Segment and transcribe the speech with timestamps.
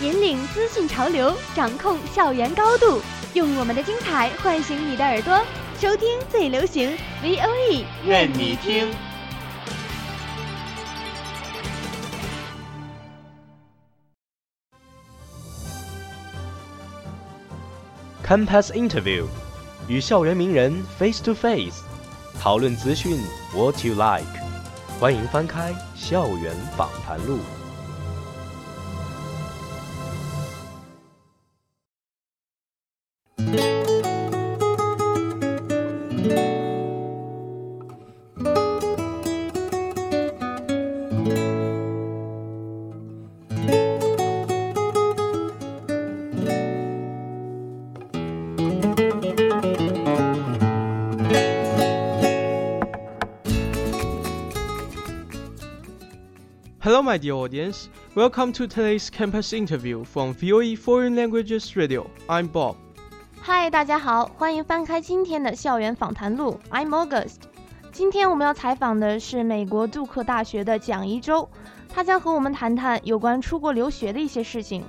[0.00, 3.02] 引领资讯潮流，掌控校园高度，
[3.34, 5.38] 用我们的精彩唤醒你的耳朵，
[5.78, 8.90] 收听最流行 V O E，任你听。
[18.26, 19.26] Campus Interview，
[19.86, 21.82] 与校园名人 face to face，
[22.40, 23.20] 讨论资讯
[23.54, 24.24] what you like。
[24.98, 27.36] 欢迎翻开《校园访谈录》。
[56.89, 57.89] Hello, my dear audience.
[58.15, 62.07] Welcome to today's campus interview from VOE Foreign Languages Radio.
[62.27, 62.75] I'm Bob.
[63.41, 66.59] 嗨，大家好，欢迎翻开今天的校园访谈录。
[66.69, 67.37] I'm August。
[67.91, 71.49] 今天我们要采访的是美国杜克大学的蒋一舟，
[71.89, 74.83] 他将和我们谈谈有关出国留学的一些事情。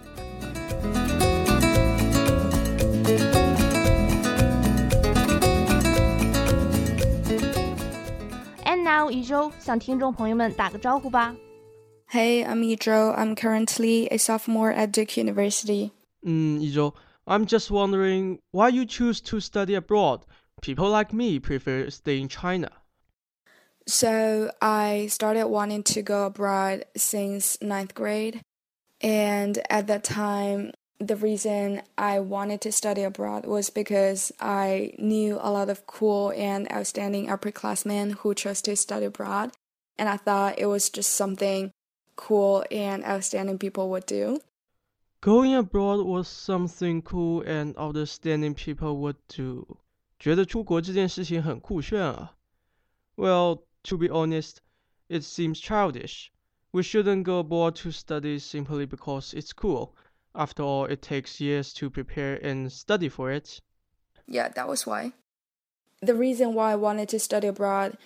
[8.65, 11.35] And now，一舟向听众朋友们打个招呼吧。
[12.12, 13.17] Hey, I'm Yijo.
[13.17, 15.94] I'm currently a sophomore at Duke University.
[16.22, 16.94] Hmm, Yijo,
[17.26, 20.26] I'm just wondering why you choose to study abroad.
[20.62, 22.70] People like me prefer staying in China.
[23.88, 28.41] So I started wanting to go abroad since ninth grade,
[29.00, 35.40] and at that time, the reason I wanted to study abroad was because I knew
[35.40, 39.52] a lot of cool and outstanding upperclassmen who chose to study abroad,
[39.97, 41.72] and I thought it was just something
[42.17, 44.41] cool and outstanding people would do.
[45.21, 49.78] Going abroad was something cool and outstanding people would do.
[50.19, 52.37] 觉得出国这件事情很酷炫啊。
[53.17, 54.56] Well, to be honest,
[55.09, 56.31] it seems childish.
[56.72, 59.94] We shouldn't go abroad to study simply because it's cool.
[60.34, 63.61] After all, it takes years to prepare and study for it.
[64.27, 65.12] Yeah, that was why.
[66.03, 67.97] The reason why I wanted to study abroad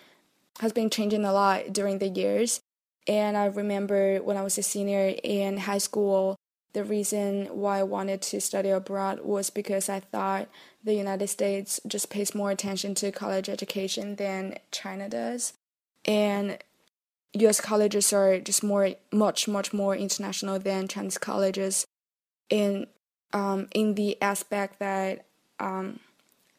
[0.60, 2.60] has been changing a lot during the years.
[3.07, 6.35] And I remember when I was a senior in high school,
[6.73, 10.49] the reason why I wanted to study abroad was because I thought
[10.83, 15.53] the United States just pays more attention to college education than China does.
[16.03, 16.57] And
[17.33, 21.85] US colleges are just more much much more international than Chinese colleges
[22.49, 22.87] in
[23.33, 25.25] um, in the aspect that
[25.59, 25.99] um,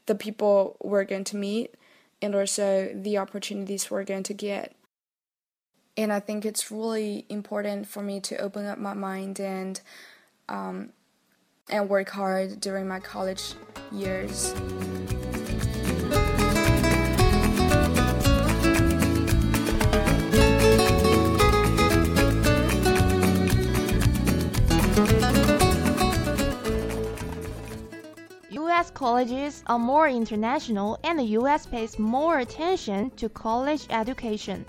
[0.07, 1.75] the people we're going to meet
[2.21, 4.76] and also the opportunities we're going to get.
[5.99, 9.81] And I think it's really important for me to open up my mind and
[10.49, 10.91] um,
[11.69, 13.55] and work hard during my college
[13.91, 14.55] years.
[28.51, 28.91] U.S.
[28.91, 31.67] colleges are more international, and the U.S.
[31.67, 34.67] pays more attention to college education.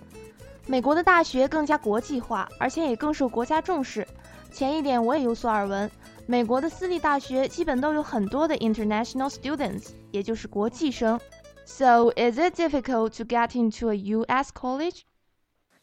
[0.66, 4.06] 美国的大学更加国际化，而且也更受国家重视。
[4.52, 5.90] 前一点我也有所耳闻，
[6.26, 11.18] 美国的私立大学基本都有很多的 international students，也就是国际生。
[11.64, 14.50] So is it difficult to get into a U.S.
[14.52, 15.02] college?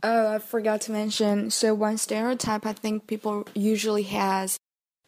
[0.02, 1.50] Oh, I forgot to mention.
[1.50, 4.58] So one stereotype I think people usually has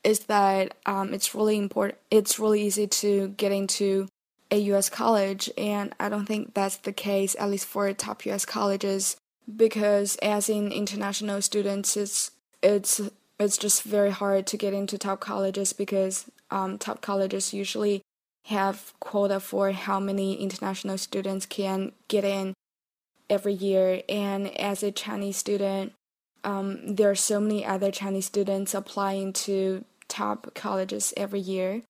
[0.04, 1.96] is that um, it's really important.
[2.10, 4.08] It's really easy to get into
[4.50, 4.90] a U.S.
[4.90, 7.36] college, and I don't think that's the case.
[7.40, 8.46] At least for top U.S.
[8.46, 9.16] colleges,
[9.55, 12.31] because as in international students, it's
[12.63, 13.01] it's
[13.39, 18.03] it's just very hard to get into top colleges because um, top colleges usually
[18.47, 22.55] have quota for how many international students can get in
[23.29, 24.03] every year.
[24.09, 25.93] And as a Chinese student,
[26.45, 31.83] um, there are so many other Chinese students applying to top colleges every year.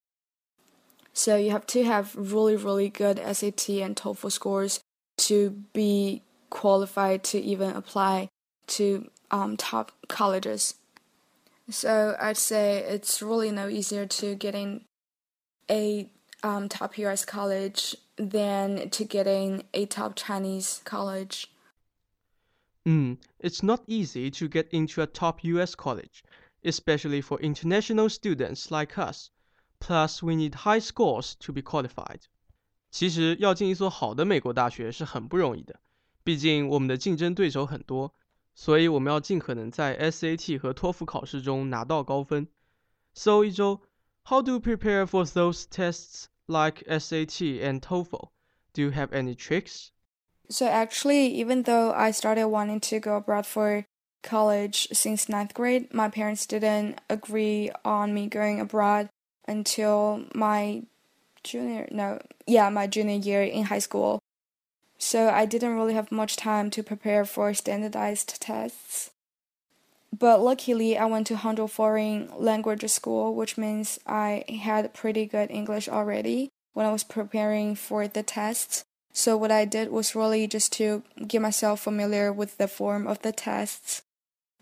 [1.12, 4.80] So you have to have really, really good SAT and TOEFL scores
[5.18, 8.29] to be qualified to even apply
[8.67, 10.75] to um, top colleges.
[11.69, 14.81] So I'd say it's really no easier to get in
[15.69, 16.09] a
[16.43, 21.47] um, top US college than to getting a top Chinese college.
[22.88, 26.23] Mm, it's not easy to get into a top US college,
[26.63, 29.29] especially for international students like us.
[29.79, 32.27] Plus, we need high scores to be qualified.
[32.91, 35.79] 其实要进一所好的美国大学是很不容易的，
[36.25, 38.13] 毕竟我们的竞争对手很多，
[38.53, 42.47] 所以我们要尽可能在 SAT 和托福考试中拿到高分。
[43.13, 43.81] So, 一周
[44.23, 48.29] how do you prepare for those tests like SAT and TOEFL?
[48.73, 49.89] Do you have any tricks?
[50.49, 53.85] So actually, even though I started wanting to go abroad for
[54.21, 59.09] college since ninth grade, my parents didn't agree on me going abroad
[59.47, 60.83] until my
[61.43, 64.19] junior no yeah my junior year in high school.
[64.98, 69.10] so I didn't really have much time to prepare for standardized tests.
[70.16, 75.50] But luckily, I went to Hangzhou Foreign Language School, which means I had pretty good
[75.50, 78.84] English already when I was preparing for the tests.
[79.12, 83.22] So what I did was really just to get myself familiar with the form of
[83.22, 84.02] the tests.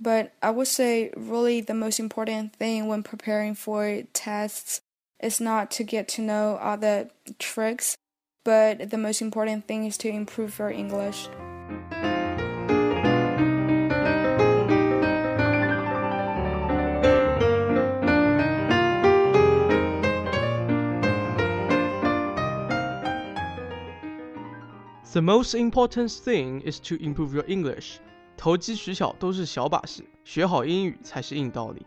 [0.01, 4.81] But I would say really the most important thing when preparing for tests
[5.21, 7.97] is not to get to know all the tricks,
[8.44, 11.30] but the most important thing is to improve your English.
[25.12, 28.00] The most important thing is to improve your English.
[28.38, 31.86] 投机取巧都是小把式，学好英语才是硬道理。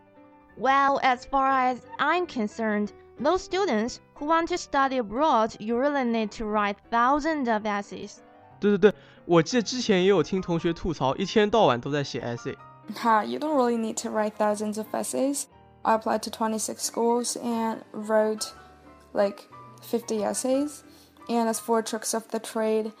[0.59, 6.03] Well, as far as I'm concerned, those students who want to study abroad, you really
[6.03, 8.17] need to write thousands of essays.
[8.59, 8.93] 对对对，
[9.25, 12.55] 我记得之前也有听同学吐槽，一天到晚都在写 essay。
[13.01, 15.45] Ha, you don't really need to write thousands of essays.
[15.83, 18.51] I applied to 26 schools and wrote
[19.13, 19.43] like
[19.81, 20.81] 50 essays.
[21.29, 22.91] And as for tricks of the trade,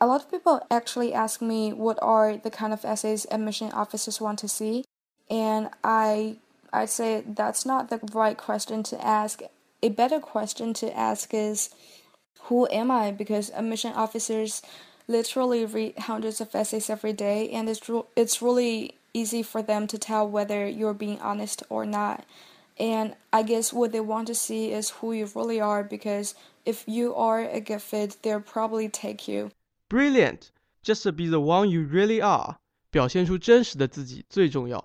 [0.00, 4.20] a lot of people actually ask me what are the kind of essays admission officers
[4.20, 4.84] want to see,
[5.28, 6.38] and I
[6.72, 9.42] I say that's not the right question to ask.
[9.82, 11.70] A better question to ask is
[12.48, 13.12] who am I?
[13.12, 14.62] Because admission officers
[15.06, 19.86] literally read hundreds of essays every day, and it's re- it's really easy for them
[19.86, 22.24] to tell whether you're being honest or not.
[22.78, 26.84] And I guess what they want to see is who you really are, because if
[26.86, 29.50] you are a good fit, they'll probably take you.
[29.88, 30.50] Brilliant!
[30.82, 32.56] Just be the one you really are，
[32.90, 34.84] 表现出真实的自己最重要。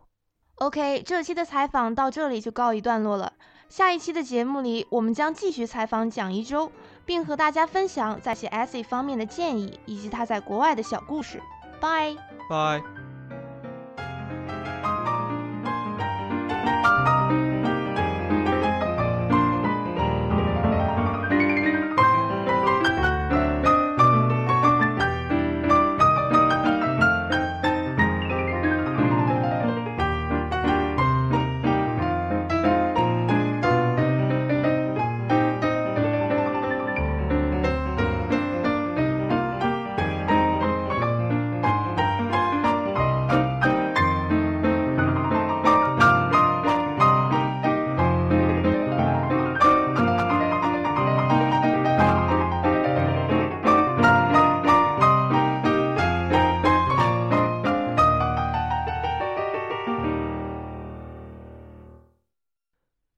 [0.56, 3.33] OK，这期的采访到这里就告一段落了。
[3.70, 6.72] 下一期的节目里，我们将继续采访蒋一舟，
[7.06, 11.40] 并和大家分享在写 essay 方面的建议，以及他在国外的小故事。
[11.81, 12.17] Bye。
[12.49, 13.00] Bye。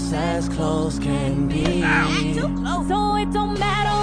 [0.00, 1.82] close as close can be.
[2.34, 3.99] So it don't matter